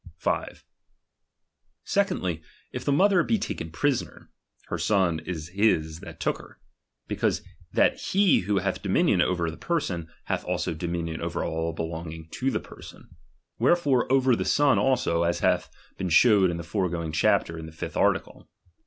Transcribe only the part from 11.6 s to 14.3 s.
belonging to the person; wherefore